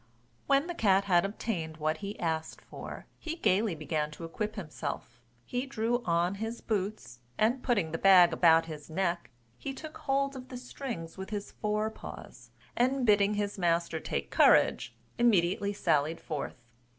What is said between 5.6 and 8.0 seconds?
drew on his boots; and putting the